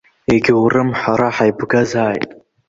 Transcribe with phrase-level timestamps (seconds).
[0.33, 2.29] Егьоурым, ҳара ҳаибгазааит.